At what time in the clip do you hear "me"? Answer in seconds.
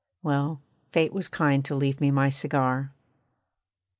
2.01-2.09